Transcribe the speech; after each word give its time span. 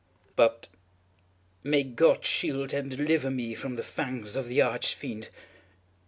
But 0.35 0.67
may 1.63 1.83
God 1.83 2.25
shield 2.25 2.73
and 2.73 2.89
deliver 2.89 3.29
me 3.29 3.53
from 3.53 3.75
the 3.75 3.83
fangs 3.83 4.35
of 4.35 4.47
the 4.47 4.59
Arch 4.59 4.95
Fiend! 4.95 5.29